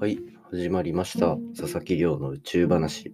[0.00, 0.18] はい、
[0.50, 1.36] 始まりました。
[1.54, 3.12] 佐々木亮の宇宙話。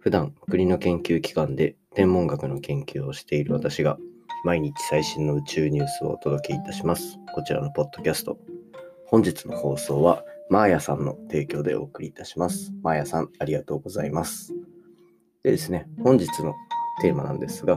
[0.00, 3.98] 普段、国の研究機関で天文学の研究をしている私が、
[4.44, 7.20] 毎日最新の宇宙ニュースをお届けいたします。
[7.36, 8.36] こちらのポッドキャスト。
[9.06, 12.72] 本日の放送は、マーヤさんの提供でお送りいたします。
[12.82, 14.52] マーヤさん、ありがとうございます。
[15.44, 16.52] でですね、本日の
[17.00, 17.76] テーマなんですが、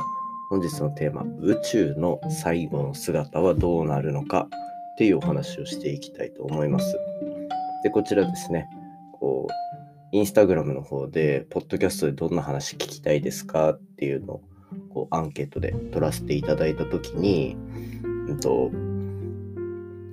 [0.50, 4.48] 本日のテーマ、宇宙の最後の姿はどうなるのか
[4.96, 6.98] っていうお話をしていきたいと思います。
[7.84, 8.68] で、こちらですね、
[9.14, 9.54] こう、
[10.12, 13.72] インスタグラムの方で、ポッドキャストでどんな話聞きたいですか？
[13.72, 14.42] っていうのを、
[14.90, 17.56] こう、アンケートで取らせていただいたときに、
[18.04, 18.70] うんと、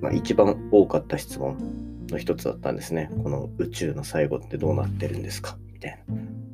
[0.01, 3.09] まあ、一番多かった質問の一つだったんですね。
[3.23, 5.57] この宇宙の最後ってどうなってるんですか？
[5.73, 6.03] みたい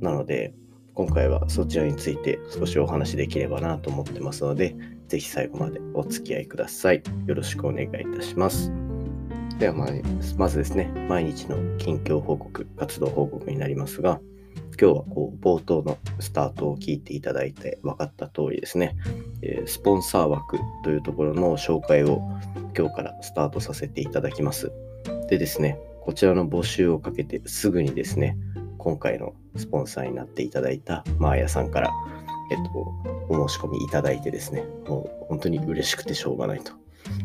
[0.01, 0.11] な。
[0.11, 0.53] なので、
[0.93, 4.75] 今回はそちらについて少しお話できればなと思ってますので、
[5.07, 7.01] ぜひ最後までお付き合いください。
[7.25, 8.71] よろしくお願いいたします。
[9.61, 9.85] ではま
[10.37, 14.19] まずですね、毎日の近況報告、活動報告になりますが、
[14.81, 18.95] 今日はこう冒頭のスタートを聞いていただいて分かった通りですね、
[19.43, 22.23] えスポンサー枠というところの紹介を
[22.75, 24.71] 今日からスタートさせていただきます。
[25.29, 28.39] でですね、こちらの募集をかけてすぐにですね、
[28.79, 31.91] 今回のスポンサーになっていただいたマーヤさんから、
[32.49, 32.71] えっと、
[33.29, 36.73] お申し込みいただいてですね、もう本当に嬉しくてしょうがないと。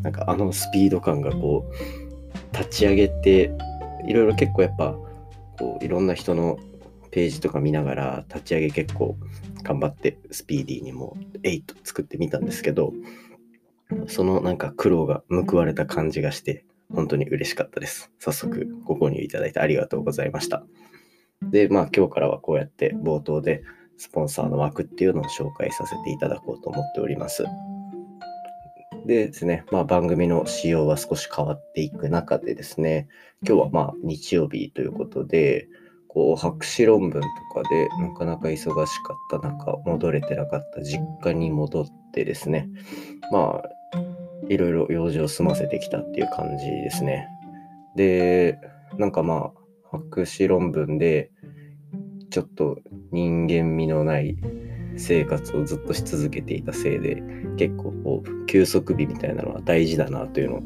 [0.03, 2.06] なんかあのスピード感がこう、
[2.53, 3.53] 立ち上げて
[4.07, 4.97] いろいろ結構やっぱ
[5.59, 6.59] こういろんな人の
[7.11, 9.17] ページとか見ながら立ち上げ結構
[9.63, 12.93] 頑張ってスピーディーにも8作ってみたんですけど
[14.07, 18.13] そのなんか苦労が報われた感じがして本当に嬉しかったです。
[18.19, 20.65] 早速ご購入いただいてありがとうございました。
[21.43, 23.63] でまあ今日からはこうやって冒頭で
[23.97, 27.45] スポンサーの枠っていうのを紹介させていただこうと思っております。
[29.07, 33.09] でですね、まあ、番組の仕様は少し変わっていく中でですね、
[33.47, 35.69] 今日はまあ日曜日ということで、
[36.09, 38.87] こう博士論文とかでなかなか忙しかっ
[39.31, 42.69] た中、戻れてなかった実家に戻ってですね、
[43.31, 43.99] まあ、
[44.49, 47.29] いろいろ用事を済ませてきたっていう感じですね。
[47.95, 48.59] で、
[48.99, 49.53] なんかま
[49.93, 51.31] あ、博士論文で、
[52.31, 52.79] ちょっと
[53.13, 54.37] 人間味のない
[54.97, 57.23] 生活をずっとし続けていたせいで
[57.57, 60.63] 結構こう休息日みたいなのは大事だなというのを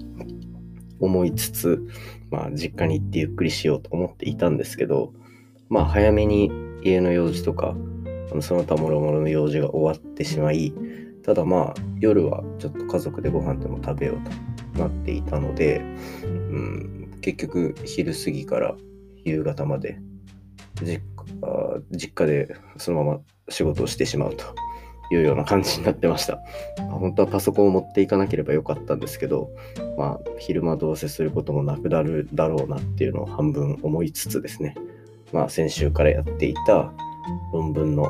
[1.00, 1.88] 思いつつ
[2.30, 5.12] まあ実家に行ってゆっくりしようと思っていたんですけど
[5.68, 6.50] まあ早めに
[6.82, 7.74] 家の用事とか
[8.32, 10.72] あのその他諸々の用事が終わってしまい
[11.24, 15.78] ただまあ夜はちょっと家族でご飯でも食べようとなっていたので、
[16.24, 18.74] うん、結局昼過ぎから
[19.24, 19.98] 夕方まで
[20.82, 21.00] 実
[21.91, 24.44] 実家でそのまま仕事をしてしまうと
[25.12, 26.38] いうような感じになってました。
[26.91, 29.50] 本当はパソコンを持っていかなければよかったんですけど、
[29.98, 34.74] まあ、昼間どうせすることもなくなるだろうなっていうのを半分思いつつですね、
[35.32, 36.92] まあ、先週からやっていた
[37.52, 38.08] 論文の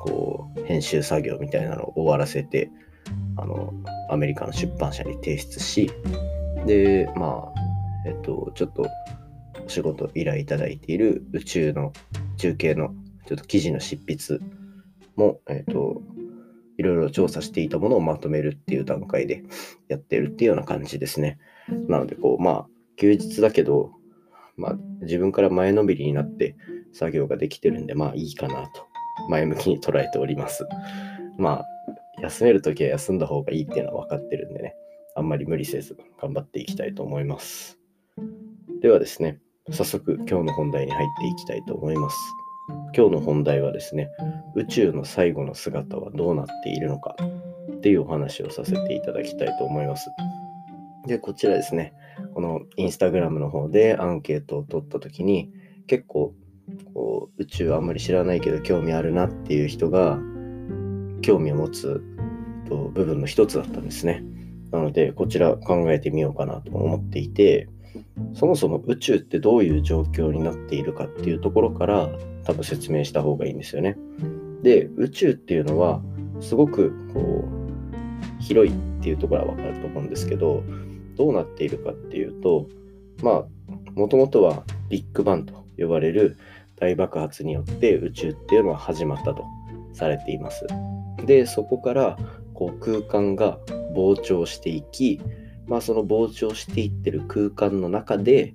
[0.00, 2.70] こう編集作業みたいなのを終わらせて、
[3.36, 3.72] あの、
[4.08, 5.90] アメリカの出版社に提出し、
[6.66, 7.60] で、まあ、
[8.06, 8.86] えっと、ちょっと
[9.64, 11.92] お仕事依頼いただいている宇宙の
[12.40, 12.94] 中継の
[13.28, 14.42] ちょっと記事の執筆
[15.14, 16.00] も、えっ、と、
[16.78, 19.44] いろいろ調査していたものをまとめるっていう段階で
[19.88, 21.38] やってるっていうような感じですね。
[21.86, 23.92] なので、こう、まあ、休日だけど、
[24.56, 26.56] まあ、自分から前のめりになって
[26.94, 28.86] 作業ができてるんで、まあいいかなと、
[29.28, 30.66] 前向きに捉えております。
[31.36, 31.66] まあ、
[32.22, 34.74] 休めるときは休んだ方がいいっていうのは分かってるんでね、
[35.14, 37.78] あんまり無理せず頑張っていきたいと思います。
[38.80, 42.16] ではですね、早速今日の本題に入っていきたいと思います。
[42.96, 44.08] 今日の本題はですね、
[44.56, 47.14] 宇宙の最後の姿はどうなっているのか
[47.76, 50.10] っていうお話をさせていただきたいと思います。
[51.06, 51.92] で、こちらですね、
[52.34, 55.52] このインスタグラムの方でアンケートを取った時に
[55.86, 56.34] 結構
[56.94, 60.18] こう宇宙あんまり知らないけど興味あるなっていう人が
[61.22, 62.02] 興味を持つ
[62.68, 64.24] と部分の一つだったんですね。
[64.72, 67.68] なので、こちら考えてみようかなと思っていて、
[68.34, 72.08] そもそも宇宙ってどういう状況になっているかっていうところから
[72.44, 73.96] 多分説明した方がいいんですよね。
[74.62, 76.00] で、宇宙っていうのは
[76.40, 80.62] すごくこう広いっていうところはわかると思うんですけど、
[81.16, 82.66] どうなっているかっていうと、
[83.22, 83.44] まあ、
[83.94, 86.38] もともとはビッグバンと呼ばれる
[86.76, 89.44] 大爆発によって宇宙っていうのは始まったと
[89.92, 90.66] されています。
[91.26, 92.18] で、そこから
[92.54, 93.58] こう空間が
[93.94, 95.20] 膨張していき、
[95.66, 98.54] まあ、その膨張していってる空間の中で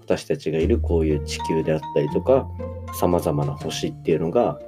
[0.00, 2.48] 私たちがいるこういう地球であったりとか
[2.94, 4.58] さまざまな星っていうのが、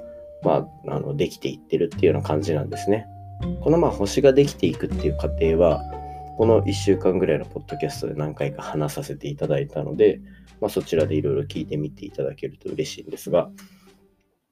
[0.42, 3.06] まあ、あのできていってるっていうような感じなんですね。
[3.60, 5.82] このまあ星ができていくっていう過程は
[6.36, 10.20] この1週間ぐらいのポッドキャストで何回か話させていただいたので、
[10.60, 13.50] まあ、そちらでいろいろ聞いてみていただけると嬉しいんですが、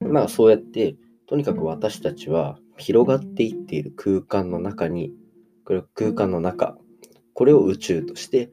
[0.01, 0.97] まあそうやって、
[1.27, 5.13] とにかく私たちは広がっていっている空間の中に、
[5.65, 6.77] これ空間の中、
[7.35, 8.51] これを宇宙として、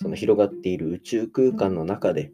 [0.00, 2.32] その広がっている宇宙空間の中で、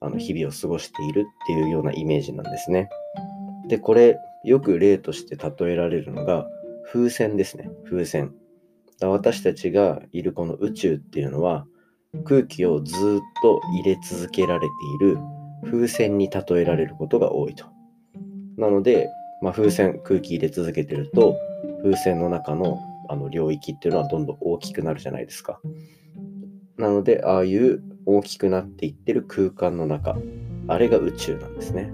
[0.00, 2.88] あの日々を過ごしているっていうようなイメージなんですね。
[3.68, 6.46] で、これ、よく例として例えられるのが、
[6.92, 7.70] 風船ですね。
[7.88, 8.34] 風船。
[9.00, 11.66] 私たちがいるこの宇宙っていうのは、
[12.24, 14.66] 空気をずっと入れ続けられて
[15.04, 15.18] いる
[15.64, 17.64] 風船に例えられることが多いと。
[18.56, 19.08] なので、
[19.42, 21.36] まあ、風船、空気入れ続けてると、
[21.82, 22.78] 風船の中の
[23.14, 25.60] あの領域っていうのはどんどん大きくなるじゃないですか。
[26.76, 30.16] なので、ああいう大きくなっていってる空間の中、
[30.68, 31.92] あれが宇宙なんですね。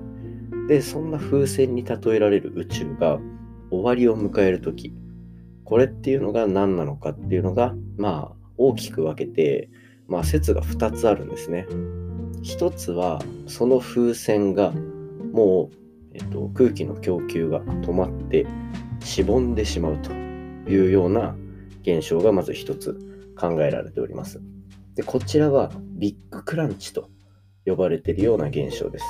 [0.69, 3.19] で、そんな風船に例えられる宇宙が
[3.71, 4.93] 終わりを迎えるとき、
[5.65, 9.71] これっていうのが何なのかっていうのが、まあ、大きく分けて、
[10.09, 11.67] まあ、説が2つあるんですね。
[12.43, 14.73] 1つは、その風船が
[15.33, 15.81] もう
[16.13, 18.47] えっと、空気の供給が止まって
[19.01, 20.11] しぼんでしまうと
[20.71, 21.35] いうような
[21.83, 22.99] 現象がまず一つ
[23.39, 24.41] 考えられております。
[24.95, 27.09] でこちらはビッグクランチと
[27.65, 29.05] 呼ばれているような現象です。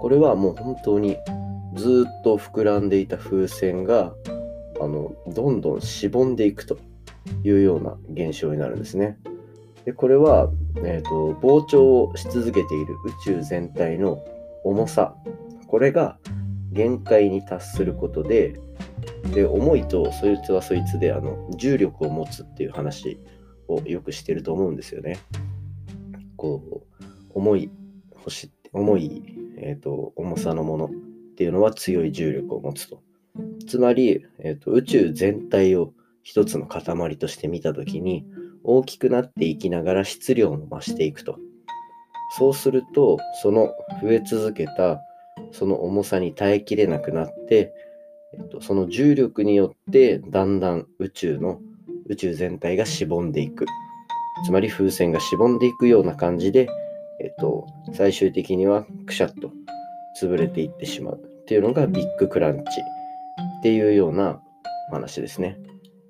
[0.00, 1.16] これはもう本当に
[1.74, 4.14] ずっと膨らんでいた風船が
[4.80, 6.78] あのどんどんしぼんでいくと
[7.44, 9.18] いうような現象になるんですね。
[9.84, 12.94] でこれは、えーと膨張をし続けている
[13.24, 14.24] 宇宙全体の
[14.64, 15.14] 重さ
[15.68, 16.18] これが
[16.76, 18.60] 限界に達することで、
[19.34, 23.18] で、重いとそいつはそいつであの重力を持つっていう話
[23.66, 25.18] をよくしてると思うんですよね。
[26.36, 26.62] こ
[27.00, 27.70] う、重い
[28.14, 29.22] 星、重い、
[29.56, 30.90] えーと、重さのものっ
[31.36, 33.02] ていうのは強い重力を持つと。
[33.66, 35.92] つまり、えーと、宇宙全体を
[36.22, 38.26] 一つの塊として見たときに、
[38.64, 41.38] 大きくなっていきながら質量も増していくと。
[42.36, 43.70] そうすると、その
[44.02, 45.00] 増え続けた
[45.52, 47.72] その重さに耐えきれなくなって、
[48.34, 51.60] えっと、その重力によってだんだん宇宙の
[52.08, 53.66] 宇宙全体がしぼんでいく
[54.44, 56.68] つまり風船がしぼんでいくような感じで、
[57.20, 59.50] えっと、最終的にはくしゃっと
[60.20, 62.62] 潰れていってしまうっていうのがビッグクランチ
[63.58, 64.40] っていうような
[64.90, 65.58] 話ですね。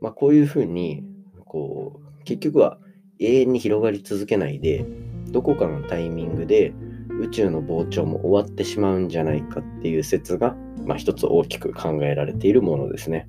[0.01, 1.05] まあ、こういうふうに
[1.45, 2.79] こう結局は
[3.19, 4.85] 永遠に広がり続けないで
[5.29, 6.75] どこかのタイミングで
[7.21, 10.55] 宇宙の膨張も終わってしまうんじゃないかっていう説が、
[10.85, 13.29] まあ、一つ大きく考えられているものですね。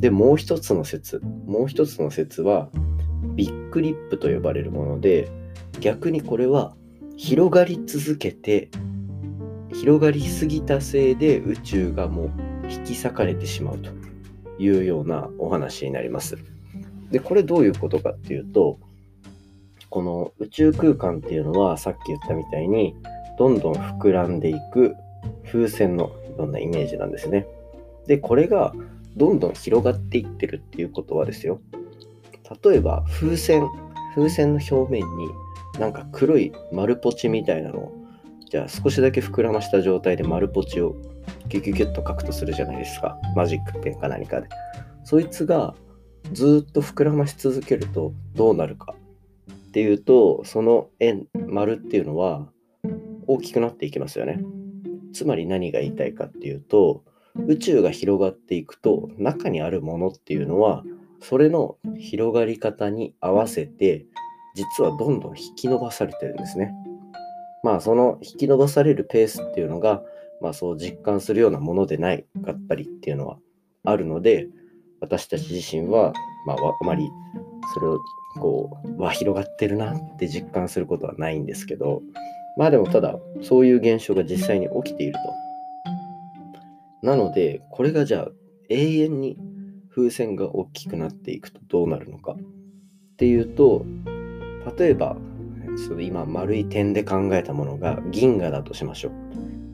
[0.00, 2.70] で、もう一つの説、もう一つの説は、
[3.34, 5.30] ビッグリップと呼ばれるもので、
[5.80, 6.74] 逆にこれは
[7.16, 8.70] 広がり続けて、
[9.72, 12.30] 広がりすぎたせいで宇宙がもう
[12.70, 13.90] 引き裂かれてしまうと
[14.58, 16.36] いうようなお話になります。
[17.10, 18.78] で、これどういうことかっていうと、
[19.92, 22.96] この宇宙空間っていうのはさっき言ったみたいに
[23.38, 24.96] どんどん膨らんでいく
[25.44, 27.46] 風船のようなイメージなんですね。
[28.06, 28.72] で、これが
[29.16, 31.60] どんどん広がっていってるっていうことはですよ。
[32.64, 33.68] 例えば風船、
[34.14, 35.28] 風船の表面に
[35.78, 37.92] なんか黒い丸ポチみたいなのを
[38.50, 40.96] じゃあ少しだけ膨らました状態で丸ポチを
[41.48, 43.18] ギュギュギュッと書くとするじゃないですか。
[43.36, 44.48] マジックペンか何かで。
[45.04, 45.74] そいつが
[46.32, 48.94] ずっと膨らまし続けるとどうなるか
[49.72, 52.46] っていうと、その円、丸っていうのは
[53.26, 54.38] 大きくなっていきますよね。
[55.14, 57.02] つまり何が言いたいかっていうと、
[57.46, 60.84] 宇宙が広がっていくと、中にあるものっていうのは、
[61.20, 64.04] それの広がり方に合わせて、
[64.54, 66.74] 実はどんどん引き伸ばされてるんですね。
[67.62, 70.02] まあ、その引き伸ばされるペースっていうのが、
[70.42, 73.38] まあ、そう実感するようなものでないかったりっていうのは
[73.84, 74.48] あるので、
[75.00, 76.12] 私たち自身は、
[76.46, 77.08] まあ、あまり
[77.74, 78.00] それを
[78.38, 82.02] こう、わ、広がってるなって実感することはないんですけど、
[82.56, 85.18] まあでもただ、そういう現象が実際に起きていると。
[87.06, 88.28] なので、これがじゃあ
[88.68, 89.38] 永遠に
[89.90, 92.36] 風船が大きくなっていくとどうなるのかっ
[93.16, 93.84] ていうと、
[94.78, 95.16] 例えば、
[95.88, 99.12] その今丸い点で考えたものが銀河だとしましょう。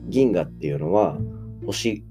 [0.07, 1.17] 銀河っていうのは
[1.65, 2.03] 星、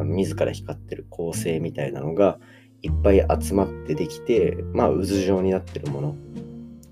[0.00, 2.38] 自ら光ってる恒星みたいなのが
[2.82, 6.16] いっぱい集まってできて、まあ、渦状になってるもの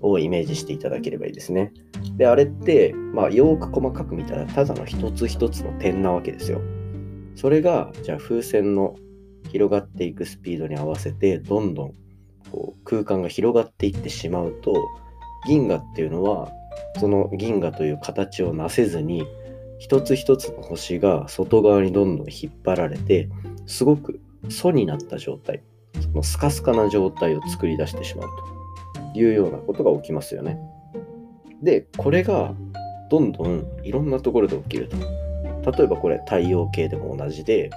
[0.01, 1.73] をイメージしていただければいいですね。
[2.17, 6.61] で、あれって、まあ、よく細かく見たら、ただの一つ一つの点なわけですよ。
[7.35, 8.95] それが、じゃあ風船の
[9.49, 11.93] 広がっていくスピードに合わせて、どんどん
[12.51, 14.75] こう空間が広がっていってしまうと、
[15.47, 16.51] 銀河っていうのは、
[16.99, 19.25] その銀河という形をなせずに、
[19.79, 23.29] 一つ一つの星が外側にどんどん引っ張られて、
[23.65, 24.19] すごく
[24.49, 25.63] 素になった状態。
[25.99, 28.29] そのスカスカな状態を作り出してしまう
[29.13, 30.59] というようなことが起きますよね。
[31.61, 32.53] で、これが
[33.09, 34.97] どんどんいろんなところで起きると。
[35.71, 37.69] 例えばこれ太陽系でも同じで、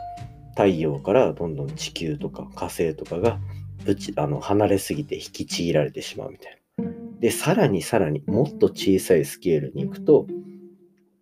[0.50, 3.40] 太陽からどんどん地球とか火星とかが
[3.85, 6.90] ぶちあの離れすぎて引きちぎられてしまうみたいな。
[7.21, 10.26] で、さらにさらにもっと小さいスケールに行くと、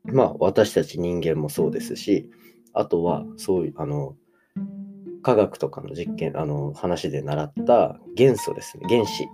[0.04, 2.30] まあ私たち人間もそうですし、
[2.74, 4.16] あとはそういう、あの、
[5.22, 9.28] 科学とかの実験、あの話で習った元素ですね、原子。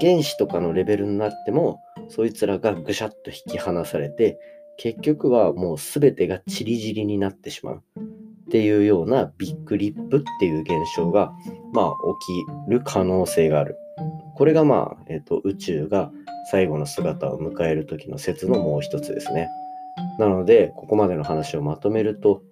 [0.00, 4.38] 原子とかのレベルになっても、そいつらがぐしゃっと引き離されて、
[4.78, 11.32] 結局はもう全てがチリジリになってしまうっていうようなビッグリップっていう現象が、
[11.72, 11.94] まあ、
[12.66, 13.76] 起きる可能性がある。
[14.34, 16.10] これがまあ、えっ、ー、と、宇宙が
[16.50, 19.48] 最後の姿を迎える時の説のもう一つですね。
[20.18, 22.42] なので、ここまでの話をまとめると、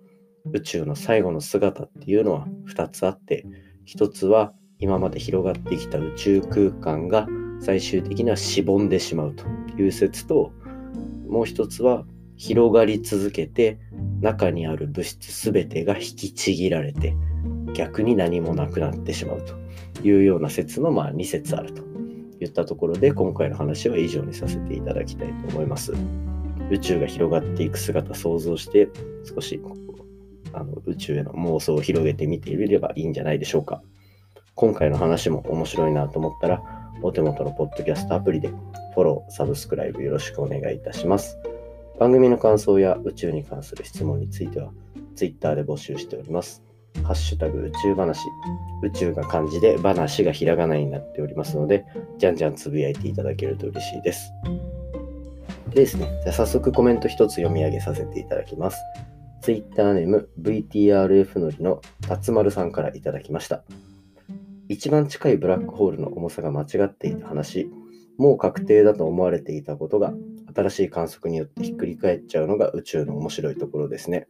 [0.52, 3.46] 宇宙の最後の姿っていうのは2つあって、
[3.86, 7.26] 1つは今まで広がってきた宇宙空間が
[7.60, 9.44] 最終的にはしぼんでしまうと
[9.78, 10.52] いう説と、
[11.28, 12.04] もう1つは
[12.36, 13.78] 広がり続けて
[14.20, 17.14] 中にある物質全てが引きちぎられて
[17.74, 19.54] 逆に何もなくなってしまうと
[20.02, 21.82] いうような説のまあ2説あると
[22.40, 25.92] いったところで今回の話は以上にさせていただきたいと思います。
[26.70, 28.88] 宇宙が広がっていく姿想像して
[29.24, 29.60] 少し
[30.52, 33.82] あの宇宙への妄想を広げてみていればいいんじゃないでしょうか。
[34.54, 36.62] 今回の話も面白いなと思ったら、
[37.02, 41.38] お手元のポッドキャストアプリでフォロー、サブスクライブよろしくお願いいたします。
[41.98, 44.70] 番組の感想や宇宙に関する質問については、
[45.16, 46.62] Twitter で募集しております。
[47.04, 48.20] ハッシュタグ宇宙話。
[48.82, 51.84] 宇宙が漢字で話がひらがなになっておりますので、
[52.18, 54.32] じゃんじゃんつぶやいていただけると嬉しいです。
[55.70, 58.78] でですね、じゃあ早速コメント一つ読み上げさせていただきます。
[59.42, 63.64] Twitter ネーム VTRF のりの辰丸さんからいただきました。
[64.68, 67.70] 一番近いブラックホールの重さが間違っていた話、
[68.18, 70.12] もう確定だと思われていたことが
[70.54, 74.28] 新しい観測によってひっくり返っちゃうのが宇宙の面白いところですね。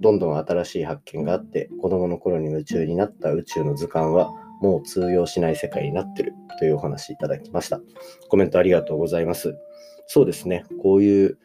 [0.00, 4.30] どんどん新しい発見があって、子供の頃に夢中になった宇宙の図鑑は
[4.60, 7.80] もう通用しない世界になってるというお話いただきました。
[8.28, 9.56] コメントありがとうございます。
[10.06, 11.38] そうですね、こういう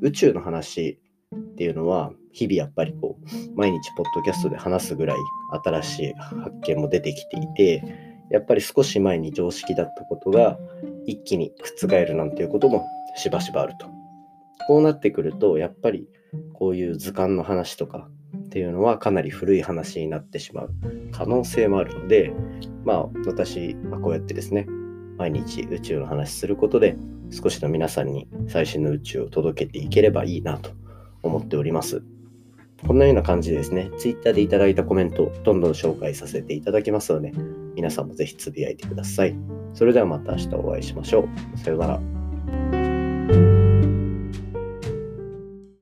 [0.00, 0.98] 宇宙の話
[1.34, 5.16] っていうのは、日々やっぱりこう、毎日ポッドキャストで話すぐらい
[5.64, 7.82] 新しい発見も出てきていて、
[8.30, 10.58] やっぱり少し前に常識だったことが
[11.06, 13.86] 一気に覆るなんていうこともしばしばあると。
[14.66, 16.08] こうなってくると、やっぱり
[16.52, 20.70] こういう図鑑の話とかっていうのはかなり古い話になってしまう
[21.12, 22.32] 可能性もあるので、
[22.84, 24.66] まあ私はこうやってですね、
[25.16, 26.96] 毎日宇宙の話することで
[27.30, 30.70] 少しの皆さんに最新の宇宙を届けていければいいなと
[31.26, 32.02] 思っております。
[32.86, 37.32] こんなような感じでですね、Twitter でいただいたコメントをどんどん紹介させていただきますので、
[37.74, 39.34] 皆さんもぜひつぶやいてください。
[39.74, 41.58] それではまた明日お会いしましょう。
[41.58, 42.15] さようなら。